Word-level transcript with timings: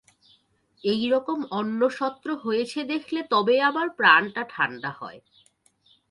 এই 0.83 1.03
রকম 1.13 1.39
অন্নসত্র 1.51 2.27
হয়েছে 2.43 2.79
দেখলে 2.91 3.19
তবে 3.31 3.55
আমার 3.69 3.87
প্রাণটা 3.99 4.41
ঠাণ্ডা 4.53 4.91
হয়। 4.99 5.19